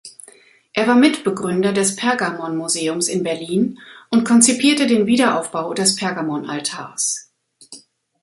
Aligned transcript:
Er 0.73 0.87
war 0.87 0.95
Mitbegründer 0.95 1.73
des 1.73 1.95
Pergamonmuseums 1.95 3.07
in 3.07 3.21
Berlin 3.21 3.77
und 4.09 4.23
konzipierte 4.27 4.87
den 4.87 5.05
Wiederaufbau 5.05 5.75
des 5.75 5.95
Pergamonaltars. 5.95 7.29